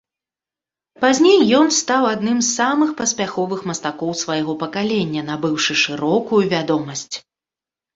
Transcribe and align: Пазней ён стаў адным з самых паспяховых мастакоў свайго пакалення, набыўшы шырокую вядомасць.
Пазней 1.03 1.39
ён 1.59 1.67
стаў 1.81 2.03
адным 2.13 2.41
з 2.43 2.49
самых 2.57 2.89
паспяховых 3.03 3.59
мастакоў 3.75 4.11
свайго 4.25 4.53
пакалення, 4.67 5.21
набыўшы 5.33 5.73
шырокую 5.87 6.47
вядомасць. 6.53 7.15